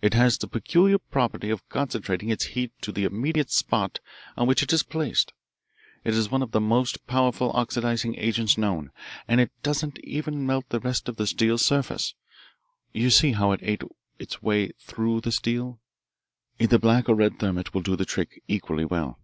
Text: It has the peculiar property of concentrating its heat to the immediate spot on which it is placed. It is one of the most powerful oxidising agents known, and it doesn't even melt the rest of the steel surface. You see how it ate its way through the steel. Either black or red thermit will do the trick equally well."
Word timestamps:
It 0.00 0.14
has 0.14 0.38
the 0.38 0.48
peculiar 0.48 0.96
property 0.96 1.50
of 1.50 1.68
concentrating 1.68 2.30
its 2.30 2.44
heat 2.56 2.72
to 2.80 2.90
the 2.92 3.04
immediate 3.04 3.50
spot 3.50 4.00
on 4.34 4.46
which 4.46 4.62
it 4.62 4.72
is 4.72 4.82
placed. 4.82 5.34
It 6.02 6.14
is 6.14 6.30
one 6.30 6.40
of 6.42 6.52
the 6.52 6.62
most 6.62 7.06
powerful 7.06 7.52
oxidising 7.52 8.14
agents 8.16 8.56
known, 8.56 8.90
and 9.28 9.38
it 9.38 9.52
doesn't 9.62 9.98
even 9.98 10.46
melt 10.46 10.66
the 10.70 10.80
rest 10.80 11.10
of 11.10 11.16
the 11.18 11.26
steel 11.26 11.58
surface. 11.58 12.14
You 12.94 13.10
see 13.10 13.32
how 13.32 13.52
it 13.52 13.60
ate 13.62 13.82
its 14.18 14.42
way 14.42 14.68
through 14.80 15.20
the 15.20 15.30
steel. 15.30 15.78
Either 16.58 16.78
black 16.78 17.06
or 17.06 17.14
red 17.14 17.38
thermit 17.38 17.74
will 17.74 17.82
do 17.82 17.96
the 17.96 18.06
trick 18.06 18.42
equally 18.48 18.86
well." 18.86 19.18